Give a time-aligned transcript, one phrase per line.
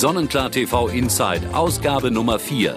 [0.00, 2.74] Sonnenklar TV Inside, Ausgabe Nummer 4.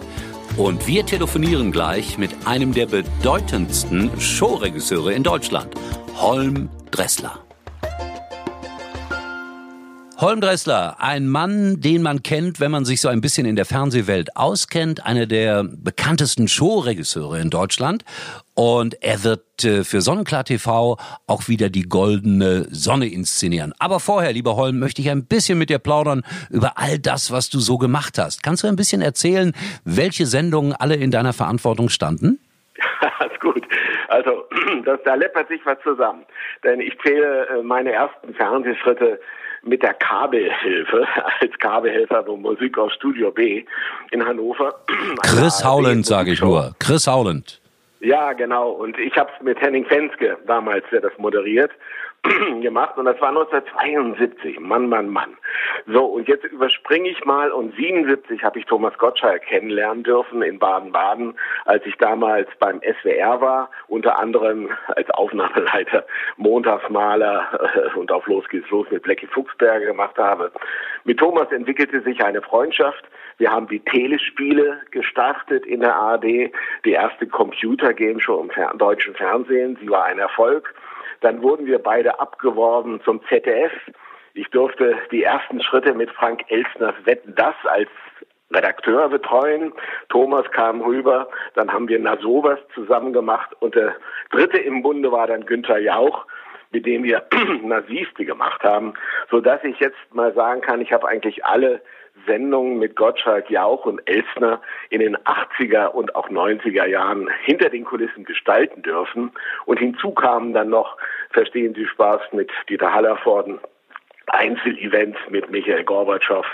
[0.58, 5.74] Und wir telefonieren gleich mit einem der bedeutendsten Showregisseure in Deutschland,
[6.16, 7.43] Holm Dressler.
[10.24, 13.66] Holm Dressler, ein Mann, den man kennt, wenn man sich so ein bisschen in der
[13.66, 18.06] Fernsehwelt auskennt, einer der bekanntesten Showregisseure in Deutschland.
[18.56, 23.74] Und er wird äh, für Sonnenklar TV auch wieder die goldene Sonne inszenieren.
[23.80, 27.50] Aber vorher, lieber Holm, möchte ich ein bisschen mit dir plaudern über all das, was
[27.50, 28.44] du so gemacht hast.
[28.44, 29.52] Kannst du ein bisschen erzählen,
[29.84, 32.40] welche Sendungen alle in deiner Verantwortung standen?
[33.20, 33.68] Alles gut.
[34.08, 34.46] Also,
[34.86, 36.24] das, da läppert sich was zusammen.
[36.64, 39.20] Denn ich zähle äh, meine ersten Fernsehschritte
[39.64, 41.08] mit der Kabelhilfe,
[41.40, 43.64] als Kabelhelfer von Musik aus Studio B
[44.12, 44.74] in Hannover.
[45.24, 46.76] Chris Howland, sage ich nur.
[46.80, 47.60] Chris Howland.
[48.02, 48.72] Ja, genau.
[48.72, 51.72] Und ich habe es mit Henning Fenske damals, der das moderiert,
[52.62, 54.60] gemacht und das war 1972.
[54.60, 55.36] Mann, Mann, Mann.
[55.88, 60.58] So, und jetzt überspringe ich mal und 77 habe ich Thomas Gottschalk kennenlernen dürfen in
[60.58, 61.36] Baden-Baden,
[61.66, 66.06] als ich damals beim SWR war, unter anderem als Aufnahmeleiter,
[66.38, 70.52] Montagsmaler äh, und auf Los geht's los mit Blackie Fuchsberger gemacht habe.
[71.04, 73.04] Mit Thomas entwickelte sich eine Freundschaft.
[73.38, 76.52] Wir haben die Telespiele gestartet in der ARD,
[76.86, 79.78] die erste Computer-Game-Show im deutschen Fernsehen.
[79.82, 80.74] Sie war ein Erfolg.
[81.24, 83.72] Dann wurden wir beide abgeworben zum ZDF.
[84.34, 87.90] Ich durfte die ersten Schritte mit Frank Elsners Wetten das als
[88.52, 89.74] Redakteur betreuen.
[90.10, 93.96] Thomas kam rüber, dann haben wir Na sowas zusammen gemacht und der
[94.32, 96.26] dritte im Bunde war dann Günther Jauch,
[96.72, 97.24] mit dem wir
[97.64, 98.94] Nasiste gemacht haben,
[99.32, 101.82] so dass ich jetzt mal sagen kann, ich habe eigentlich alle
[102.26, 107.84] Sendungen mit Gottschalk, Jauch und Elsner in den 80er und auch 90er Jahren hinter den
[107.86, 109.32] Kulissen gestalten dürfen.
[109.66, 110.98] Und hinzu kamen dann noch,
[111.32, 113.60] verstehen Sie Spaß, mit Dieter Hallervorden,
[114.28, 116.46] Einzelevents mit Michael Gorbatschow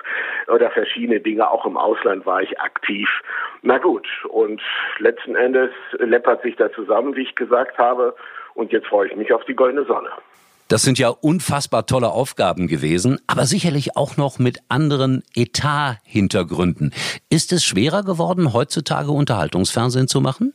[0.48, 1.50] oder verschiedene Dinge.
[1.50, 3.10] Auch im Ausland war ich aktiv.
[3.62, 4.62] Na gut, und
[4.98, 8.16] letzten Endes läppert sich da zusammen, wie ich gesagt habe.
[8.56, 10.10] Und jetzt freue ich mich auf die goldene Sonne.
[10.70, 16.94] Das sind ja unfassbar tolle Aufgaben gewesen, aber sicherlich auch noch mit anderen Etat-Hintergründen.
[17.32, 20.54] Ist es schwerer geworden, heutzutage Unterhaltungsfernsehen zu machen?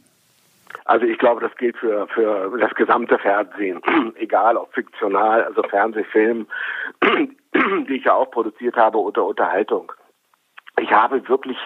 [0.84, 3.82] Also ich glaube, das gilt für, für das gesamte Fernsehen,
[4.14, 6.46] egal ob fiktional, also Fernsehfilm,
[7.88, 9.90] die ich ja auch produziert habe oder Unterhaltung.
[10.78, 11.58] Ich habe wirklich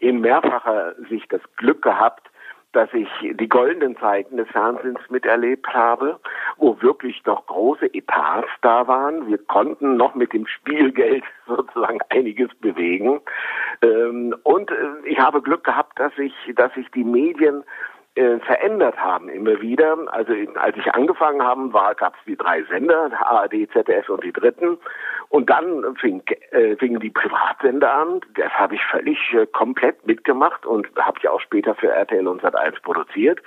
[0.00, 2.31] in mehrfacher Sicht das Glück gehabt,
[2.72, 6.18] dass ich die goldenen Zeiten des Fernsehens miterlebt habe,
[6.56, 9.28] wo wirklich noch große Etats da waren.
[9.28, 13.20] Wir konnten noch mit dem Spielgeld sozusagen einiges bewegen.
[13.82, 14.74] Ähm, und äh,
[15.04, 17.64] ich habe Glück gehabt, dass ich, dass ich die Medien
[18.14, 19.96] äh, verändert haben immer wieder.
[20.08, 24.32] Also als ich angefangen habe, war gab es die drei Sender, ARD, ZDF und die
[24.32, 24.78] dritten.
[25.30, 28.20] Und dann fing, äh, fingen die Privatsender an.
[28.34, 32.42] Das habe ich völlig äh, komplett mitgemacht und habe ja auch später für RTL und
[32.42, 33.40] Sat1 produziert.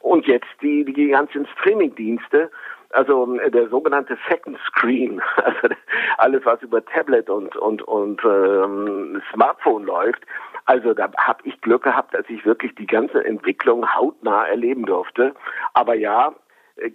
[0.00, 2.50] Und jetzt die, die ganzen Streamingdienste,
[2.92, 5.74] also äh, der sogenannte Second Screen, also
[6.18, 10.22] alles was über Tablet und und und ähm, Smartphone läuft,
[10.64, 15.34] also da habe ich Glück gehabt, dass ich wirklich die ganze Entwicklung hautnah erleben durfte.
[15.74, 16.32] Aber ja,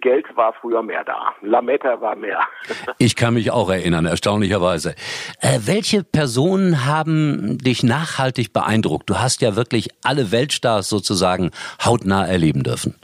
[0.00, 1.34] Geld war früher mehr da.
[1.42, 2.40] Lametta war mehr.
[2.98, 4.94] Ich kann mich auch erinnern, erstaunlicherweise.
[5.40, 9.08] Äh, welche Personen haben dich nachhaltig beeindruckt?
[9.08, 11.50] Du hast ja wirklich alle Weltstars sozusagen
[11.84, 12.96] hautnah erleben dürfen.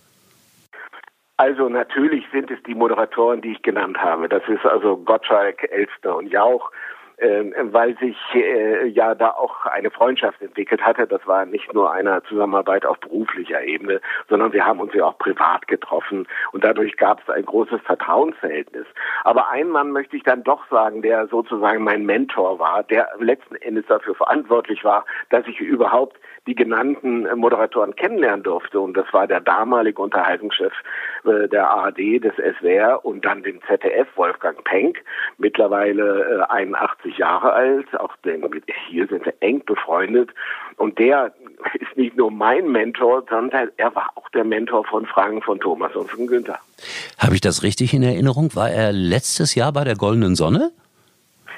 [1.37, 4.29] Also natürlich sind es die Moderatoren, die ich genannt habe.
[4.29, 6.71] Das ist also Gottschalk, Elster und Jauch
[7.17, 11.07] äh, weil sich äh, ja da auch eine Freundschaft entwickelt hatte.
[11.07, 15.19] Das war nicht nur eine Zusammenarbeit auf beruflicher Ebene, sondern wir haben uns ja auch
[15.19, 18.87] privat getroffen und dadurch gab es ein großes Vertrauensverhältnis.
[19.25, 23.57] Aber ein Mann möchte ich dann doch sagen, der sozusagen mein Mentor war, der letzten
[23.57, 28.81] Endes dafür verantwortlich war, dass ich überhaupt die genannten Moderatoren kennenlernen durfte.
[28.81, 30.73] Und das war der damalige Unterhaltungschef
[31.25, 35.03] äh, der ARD, des SWR und dann den ZDF, Wolfgang Penck,
[35.39, 37.87] mittlerweile äh, 81 Jahre alt.
[37.99, 38.45] Auch den,
[38.89, 40.31] hier sind wir eng befreundet.
[40.77, 41.33] Und der
[41.75, 45.95] ist nicht nur mein Mentor, sondern er war auch der Mentor von Frank, von Thomas
[45.97, 46.59] und von Günther.
[47.19, 48.55] Habe ich das richtig in Erinnerung?
[48.55, 50.73] War er letztes Jahr bei der Goldenen Sonne?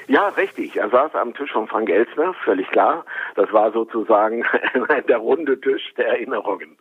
[0.07, 0.77] Ja, richtig.
[0.77, 3.05] Er saß am Tisch von Frank Elsner, völlig klar.
[3.35, 4.45] Das war sozusagen
[5.09, 6.77] der runde Tisch der Erinnerungen.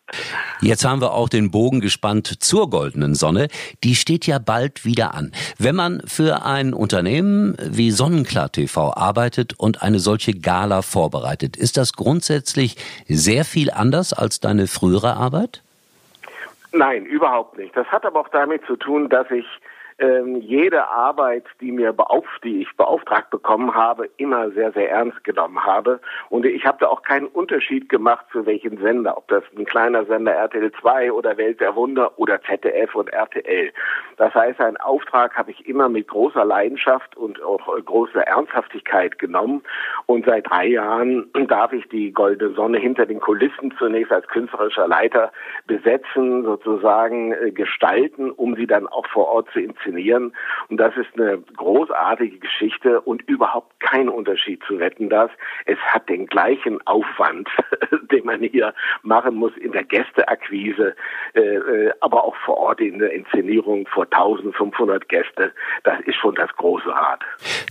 [0.61, 3.49] Jetzt haben wir auch den Bogen gespannt zur goldenen Sonne.
[3.83, 5.33] Die steht ja bald wieder an.
[5.59, 11.77] Wenn man für ein Unternehmen wie Sonnenklar TV arbeitet und eine solche Gala vorbereitet, ist
[11.77, 12.77] das grundsätzlich
[13.09, 15.63] sehr viel anders als deine frühere Arbeit?
[16.73, 17.77] Nein, überhaupt nicht.
[17.77, 19.47] Das hat aber auch damit zu tun, dass ich
[19.99, 25.25] ähm, jede Arbeit, die mir beauf die ich beauftragt bekommen habe, immer sehr, sehr ernst
[25.25, 26.01] genommen habe.
[26.29, 30.05] Und ich habe da auch keinen Unterschied gemacht für welchen Sender, ob das ein kleiner
[30.05, 33.73] Sender RTL 2 oder Welt der Wunder oder ZDF und RTL.
[34.19, 39.63] Das heißt, einen Auftrag habe ich immer mit großer Leidenschaft und auch großer Ernsthaftigkeit genommen.
[40.05, 44.89] Und seit drei Jahren darf ich die Goldene Sonne hinter den Kulissen zunächst als künstlerischer
[44.89, 45.33] Leiter
[45.67, 50.33] besetzen, sozusagen äh, gestalten, um sie dann auch vor Ort zu inszenieren inszenieren.
[50.69, 55.31] Und das ist eine großartige Geschichte und überhaupt kein Unterschied zu Wetten das.
[55.65, 57.49] Es hat den gleichen Aufwand,
[58.13, 60.95] den man hier machen muss in der Gästeakquise,
[61.35, 65.53] äh, äh aber auch vor Ort in der Inszenierung vor 1500 Gäste.
[65.85, 67.21] Das ist schon das große Rad.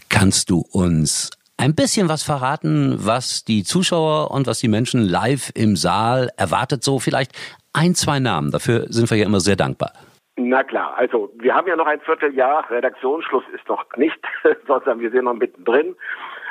[0.10, 5.52] Kannst du uns ein bisschen was verraten, was die Zuschauer und was die Menschen live
[5.56, 6.84] im Saal erwartet?
[6.84, 7.32] So vielleicht
[7.74, 8.52] ein, zwei Namen.
[8.52, 9.94] Dafür sind wir ja immer sehr dankbar.
[10.38, 14.20] Na klar, also wir haben ja noch ein Vierteljahr, Redaktionsschluss ist noch nicht,
[14.68, 15.96] sondern wir sind noch mittendrin.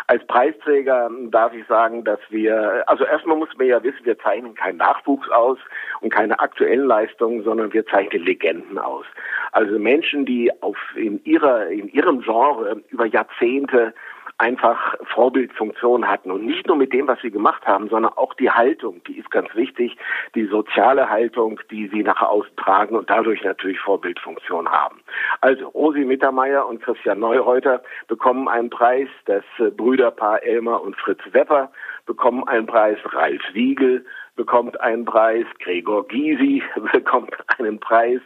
[0.07, 4.55] Als Preisträger darf ich sagen, dass wir, also erstmal muss man ja wissen, wir zeichnen
[4.55, 5.59] keinen Nachwuchs aus
[6.01, 9.07] und keine aktuellen Leistungen, sondern wir zeichnen Legenden aus.
[9.53, 13.95] Also Menschen, die auf in ihrer in ihrem Genre über Jahrzehnte
[14.39, 16.31] einfach Vorbildfunktion hatten.
[16.31, 19.31] Und nicht nur mit dem, was sie gemacht haben, sondern auch die Haltung, die ist
[19.31, 19.97] ganz wichtig,
[20.35, 25.01] die soziale Haltung, die sie nach außen tragen und dadurch natürlich Vorbildfunktion haben.
[25.41, 31.21] Also Rosi Mittermeier und Christian Neureuter bekommen einen Preis, das äh, Brüderpaar Elmar und Fritz
[31.33, 31.71] Wepper
[32.07, 34.05] bekommen einen Preis, Ralf Wiegel
[34.37, 38.21] bekommt einen Preis, Gregor Gysi bekommt einen Preis.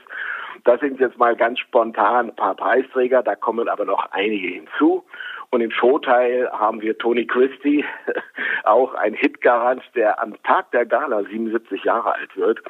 [0.65, 5.05] Das sind jetzt mal ganz spontan ein paar Preisträger, da kommen aber noch einige hinzu.
[5.51, 7.85] Und im Showteil haben wir Tony Christie,
[8.65, 12.61] auch ein Hitgarant, der am Tag der Gala 77 Jahre alt wird.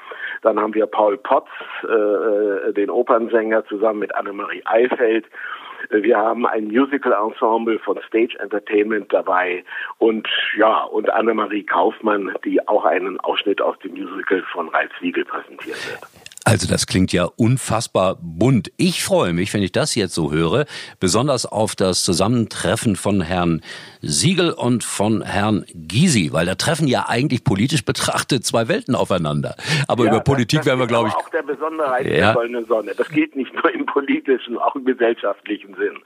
[0.42, 1.50] Dann haben wir Paul Potts,
[1.82, 5.26] äh, äh, den Opernsänger, zusammen mit Annemarie Eifeld.
[5.90, 9.64] Wir haben ein Musical-Ensemble von Stage Entertainment dabei
[9.98, 15.24] und ja, und Annemarie Kaufmann, die auch einen Ausschnitt aus dem Musical von Ralf Siegel
[15.24, 16.27] präsentiert wird.
[16.48, 18.72] Also das klingt ja unfassbar bunt.
[18.78, 20.64] Ich freue mich, wenn ich das jetzt so höre,
[20.98, 23.60] besonders auf das Zusammentreffen von Herrn
[24.00, 29.56] Siegel und von Herrn Gysi, weil da treffen ja eigentlich politisch betrachtet zwei Welten aufeinander.
[29.88, 31.14] Aber ja, über Politik das, das werden wir, glaube ich.
[31.14, 32.12] Auch der Besonderheit ja.
[32.12, 32.92] der goldenen Sonne.
[32.96, 35.98] Das geht nicht nur im politischen, auch im gesellschaftlichen Sinn.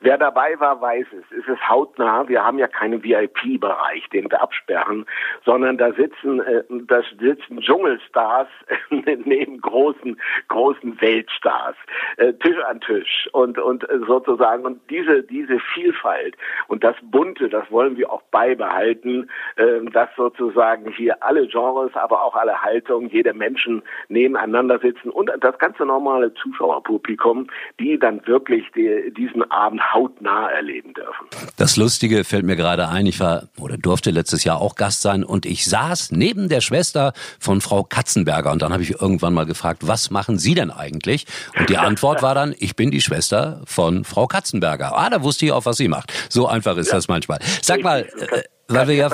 [0.00, 1.38] Wer dabei war, weiß es.
[1.38, 2.26] Es ist hautnah.
[2.28, 5.04] Wir haben ja keinen VIP-Bereich, den wir absperren,
[5.44, 8.48] sondern da sitzen, äh, da sitzen Dschungelstars
[9.26, 10.16] neben großen großen,
[10.48, 11.76] großen Weltstars,
[12.16, 16.36] äh, Tisch an Tisch und, und äh, sozusagen, und diese, diese Vielfalt
[16.68, 22.22] und das Bunte, das wollen wir auch beibehalten, äh, dass sozusagen hier alle Genres, aber
[22.22, 27.48] auch alle Haltungen, jede Menschen nebeneinander sitzen und das ganze normale Zuschauerpublikum,
[27.80, 31.26] die dann wirklich die, diesen Abend hautnah erleben dürfen.
[31.58, 35.24] Das Lustige fällt mir gerade ein, ich war oder durfte letztes Jahr auch Gast sein
[35.24, 39.46] und ich saß neben der Schwester von Frau Katzenberger und dann habe ich irgendwann mal
[39.46, 41.26] gefragt, gefragt, was machen Sie denn eigentlich?
[41.58, 44.96] Und die Antwort war dann, ich bin die Schwester von Frau Katzenberger.
[44.96, 46.12] Ah, da wusste ich auch, was sie macht.
[46.28, 46.94] So einfach ist ja.
[46.94, 47.38] das manchmal.
[47.62, 49.10] Sag mal, äh, weil wir ja,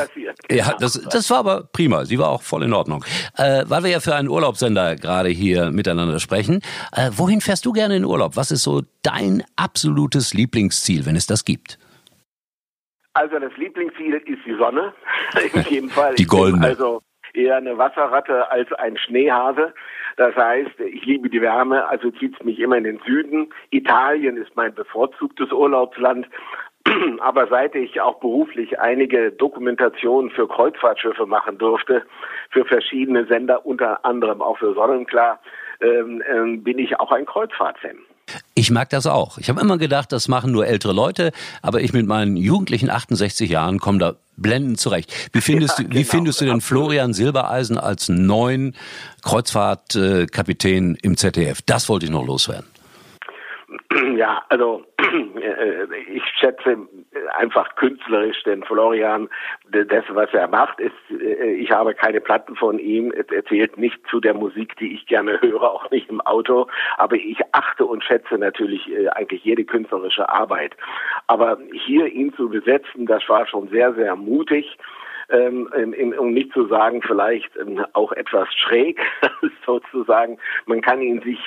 [0.50, 2.04] ja, das, das war aber prima.
[2.04, 3.04] Sie war auch voll in Ordnung.
[3.37, 6.61] Äh, weil wir ja für einen Urlaubssender gerade hier miteinander sprechen.
[6.92, 8.37] Äh, wohin fährst du gerne in Urlaub?
[8.37, 11.78] Was ist so dein absolutes Lieblingsziel, wenn es das gibt?
[13.12, 14.94] Also das Lieblingsziel ist die Sonne.
[15.52, 16.14] in jedem Fall.
[16.14, 16.68] Die goldene.
[16.68, 19.73] Also eher eine Wasserratte als ein Schneehase.
[20.16, 23.52] Das heißt, ich liebe die Wärme, also zieht es mich immer in den Süden.
[23.70, 26.26] Italien ist mein bevorzugtes Urlaubsland.
[27.20, 32.02] Aber seit ich auch beruflich einige Dokumentationen für Kreuzfahrtschiffe machen durfte,
[32.50, 35.40] für verschiedene Sender, unter anderem auch für Sonnenklar,
[35.80, 37.99] ähm, ähm, bin ich auch ein Kreuzfahrtfan.
[38.54, 39.38] Ich mag das auch.
[39.38, 41.32] Ich habe immer gedacht, das machen nur ältere Leute,
[41.62, 45.12] aber ich mit meinen jugendlichen 68 Jahren komme da blendend zurecht.
[45.33, 48.75] Wie findest ja, du, wie genau, findest du denn Florian Silbereisen als neuen
[49.23, 51.62] Kreuzfahrtkapitän im ZDF?
[51.62, 52.66] Das wollte ich noch loswerden.
[54.16, 56.76] Ja, also äh, ich schätze
[57.37, 59.28] einfach künstlerisch den Florian,
[59.70, 63.98] das, was er macht, ist, äh, ich habe keine Platten von ihm, er zählt nicht
[64.08, 68.04] zu der Musik, die ich gerne höre, auch nicht im Auto, aber ich achte und
[68.04, 70.76] schätze natürlich äh, eigentlich jede künstlerische Arbeit.
[71.26, 74.78] Aber hier ihn zu besetzen, das war schon sehr, sehr mutig.
[75.30, 75.68] Ähm,
[76.18, 78.99] um nicht zu sagen vielleicht ähm, auch etwas schräg
[79.66, 80.38] sozusagen.
[80.66, 81.38] Man kann ihn sich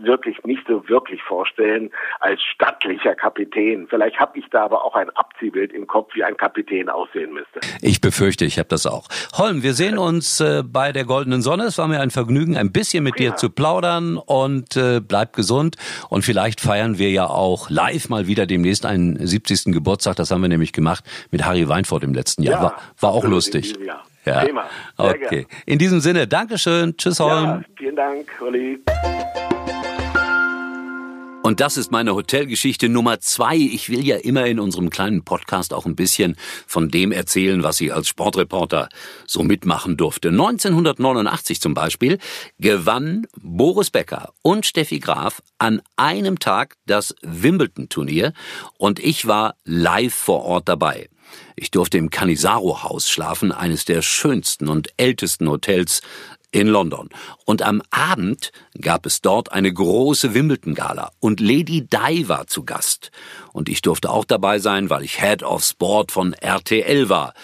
[0.00, 3.88] wirklich nicht so wirklich vorstellen als stattlicher Kapitän.
[3.88, 7.60] Vielleicht habe ich da aber auch ein Abziehbild im Kopf, wie ein Kapitän aussehen müsste.
[7.80, 9.08] Ich befürchte, ich habe das auch.
[9.36, 11.64] Holm, wir sehen uns äh, bei der Goldenen Sonne.
[11.64, 13.30] Es war mir ein Vergnügen, ein bisschen mit ja.
[13.30, 15.76] dir zu plaudern und äh, bleib gesund.
[16.08, 19.72] Und vielleicht feiern wir ja auch live mal wieder demnächst einen 70.
[19.72, 20.16] Geburtstag.
[20.16, 22.54] Das haben wir nämlich gemacht mit Harry Weinfurt im letzten Jahr.
[22.54, 23.74] Ja, war, war auch lustig.
[24.24, 24.44] Ja.
[24.44, 24.64] Thema.
[24.98, 25.46] Sehr okay.
[25.64, 26.96] In diesem Sinne, Dankeschön.
[26.96, 27.44] Tschüss, Holm.
[27.44, 28.78] Ja, vielen Dank, Olli.
[31.42, 33.56] Und das ist meine Hotelgeschichte Nummer zwei.
[33.56, 37.80] Ich will ja immer in unserem kleinen Podcast auch ein bisschen von dem erzählen, was
[37.80, 38.88] ich als Sportreporter
[39.26, 40.28] so mitmachen durfte.
[40.28, 42.18] 1989 zum Beispiel
[42.58, 48.32] gewann Boris Becker und Steffi Graf an einem Tag das Wimbledon-Turnier
[48.76, 51.08] und ich war live vor Ort dabei.
[51.56, 56.02] Ich durfte im Canisaro-Haus schlafen, eines der schönsten und ältesten Hotels
[56.50, 57.08] in London.
[57.44, 63.10] Und am Abend gab es dort eine große Wimbledon-Gala und Lady Di war zu Gast.
[63.52, 67.34] Und ich durfte auch dabei sein, weil ich Head of Sport von RTL war.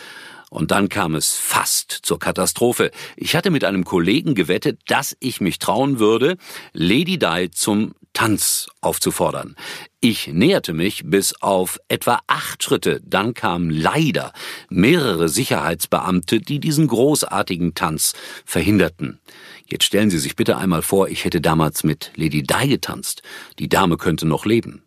[0.55, 2.93] Und dann kam es fast zur Katastrophe.
[3.17, 6.37] Ich hatte mit einem Kollegen gewettet, dass ich mich trauen würde,
[6.73, 9.57] Lady Di zum Tanz aufzufordern.
[9.99, 14.33] Ich näherte mich bis auf etwa acht Schritte, dann kamen leider
[14.69, 18.13] mehrere Sicherheitsbeamte, die diesen großartigen Tanz
[18.45, 19.19] verhinderten.
[19.67, 23.23] Jetzt stellen Sie sich bitte einmal vor, ich hätte damals mit Lady Di getanzt.
[23.59, 24.85] Die Dame könnte noch leben.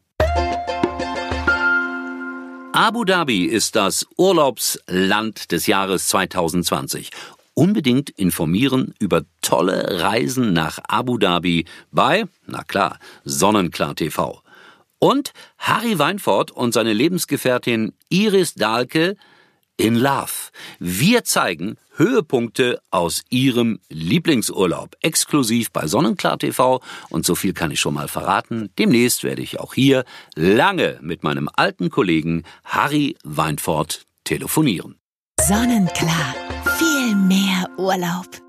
[2.80, 7.10] Abu Dhabi ist das Urlaubsland des Jahres 2020
[7.56, 14.44] unbedingt informieren über tolle Reisen nach Abu Dhabi bei, na klar, Sonnenklar TV.
[15.00, 19.16] Und Harry Weinfort und seine Lebensgefährtin Iris Dahlke
[19.78, 20.52] in Love.
[20.80, 26.82] Wir zeigen Höhepunkte aus ihrem Lieblingsurlaub, exklusiv bei Sonnenklar TV.
[27.10, 28.70] Und so viel kann ich schon mal verraten.
[28.78, 30.04] Demnächst werde ich auch hier
[30.36, 35.00] lange mit meinem alten Kollegen Harry Weinfort telefonieren.
[35.40, 36.36] Sonnenklar.
[36.78, 38.47] Viel mehr Urlaub.